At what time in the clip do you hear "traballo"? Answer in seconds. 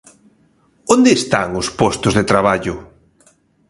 2.31-2.75